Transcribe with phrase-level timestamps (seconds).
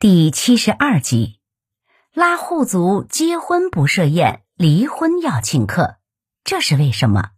[0.00, 1.40] 第七十二集，
[2.14, 5.96] 拉祜族结婚不设宴，离婚要请客，
[6.42, 7.32] 这是为什么？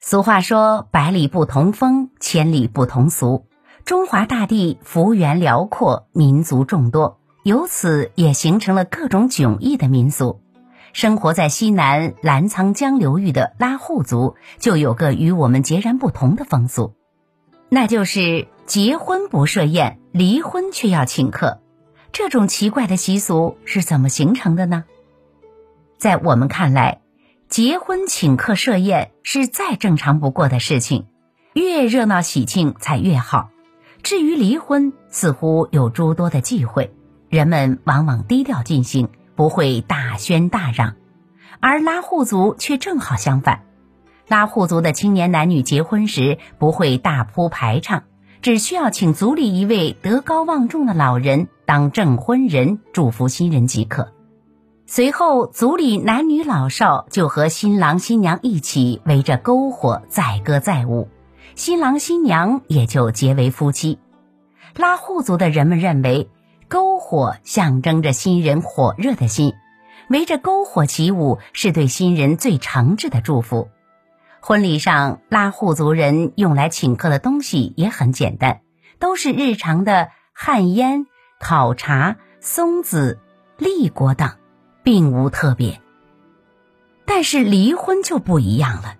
[0.00, 3.48] 俗话说：“百里不同风，千里不同俗。”
[3.84, 10.40] 中华大地幅员辽阔，民族众多，由此也形成了各种迥异的民俗。
[10.94, 16.94] 生活在西南澜沧江流域的拉祜族，就有个与我们截然不同的风俗，
[17.68, 19.98] 那就是结婚不设宴。
[20.10, 21.60] 离婚却要请客，
[22.12, 24.84] 这种奇怪的习俗是怎么形成的呢？
[25.96, 27.02] 在我们看来，
[27.48, 31.06] 结婚请客设宴是再正常不过的事情，
[31.52, 33.50] 越热闹喜庆才越好。
[34.02, 36.94] 至于离婚，似乎有诸多的忌讳，
[37.28, 40.96] 人们往往低调进行，不会大宣大嚷。
[41.60, 43.64] 而拉祜族却正好相反，
[44.26, 48.04] 拉祜族的青年男女结婚时不会大铺排场。
[48.40, 54.12] 只需要请族里一位德高望重的老人当证婚人，祝福新人即可。
[54.86, 61.08] 随后，族里男女老少就和新郎新娘一起围着篝火载歌载舞，
[61.56, 63.98] 新郎新娘也就结为夫妻。
[64.76, 66.30] 拉祜族的人们认为，
[66.70, 69.52] 篝火象征着新人火热的心，
[70.08, 73.68] 围着篝火起舞是对新人最诚挚的祝福。
[74.40, 78.60] 婚礼上，拉祜族人用来请客的东西也很简单，
[78.98, 81.06] 都是日常的旱烟、
[81.40, 83.18] 烤茶、松子、
[83.58, 84.30] 栗果等，
[84.82, 85.80] 并无特别。
[87.04, 88.94] 但是离婚就不一样了，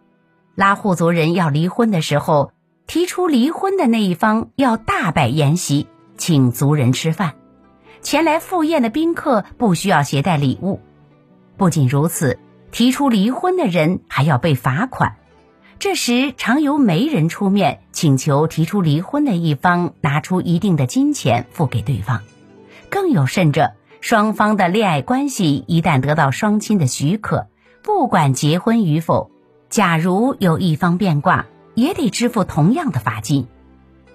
[0.55, 2.53] 拉祜族人要离婚的时候，
[2.87, 5.87] 提出离婚的那一方要大摆筵席，
[6.17, 7.35] 请族人吃饭，
[8.03, 10.81] 前来赴宴的宾客不需要携带礼物。
[11.57, 12.39] 不仅如此，
[12.71, 15.17] 提出离婚的人还要被罚款。
[15.79, 22.23] 这时，常由媒人出面请求提出离婚的一方拿出一定的金钱付给对方。
[22.91, 27.47] 更有甚者，双方的恋爱关系一旦得到双亲的许可，
[27.83, 29.31] 不管结婚与否，
[29.69, 33.47] 假如有一方变卦，也得支付同样的罚金。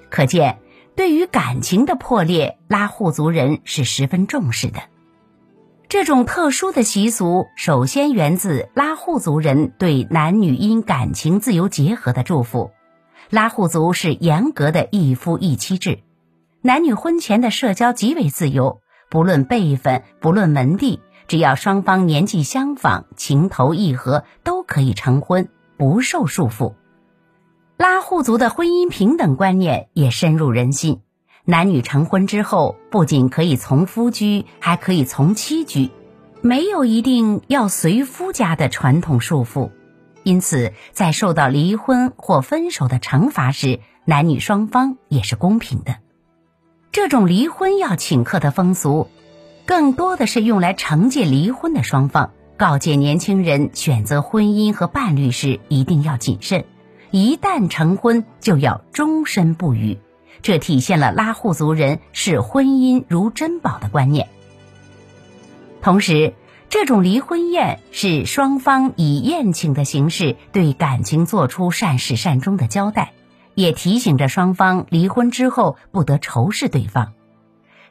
[0.09, 0.57] 可见，
[0.97, 4.81] 对于感情的破裂，拉祜族人是十分重视的。
[5.93, 12.71] 这种特殊的习俗，首先源自拉祜族人对男女因感情自由结合的祝福。
[13.29, 15.99] 拉祜族是严格的一夫一妻制，
[16.63, 26.73] 男女婚前的社交极为自由，不论辈分，不论门第，只要双方年纪相仿、情投意合，都可以成婚，不受束缚。
[27.77, 31.01] 拉祜族的婚姻平等观念也深入人心。
[31.45, 35.89] 男女成婚之后，不仅可以从夫居，还可以从妻居，
[36.41, 39.69] 没有一定要随夫家的传统束缚。
[40.23, 45.97] 因此，在受到离婚或分手的惩罚时，男女双方也是公平的。
[46.93, 49.09] 这种离婚要请客的风俗，
[49.65, 56.63] 更多的是用来惩戒离婚的双方，告诫年轻人选择婚姻和伴侣时一定要谨慎，
[57.11, 59.99] 一旦成婚就要终身不渝。
[60.41, 64.29] 这体现了拉祜族人视婚姻如珍宝的观念。
[65.81, 66.33] 同时，
[66.69, 73.13] 这种离婚宴是双方以宴请的形式对感情做出善始善终的交代，
[73.53, 77.13] 也提醒着双方离婚之后不得仇视对方。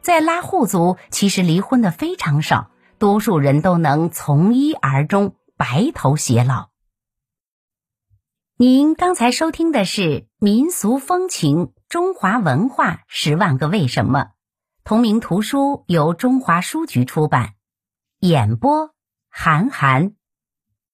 [0.00, 6.70] 在拉祜族，其实离婚的非常少，多数人都能从一而终，白头偕老。
[8.56, 11.72] 您刚才收听的是民俗风情。
[11.92, 14.30] 中华文化十万个为什么，
[14.82, 17.52] 同名图书由中华书局出版，
[18.18, 18.94] 演播
[19.28, 20.14] 韩寒。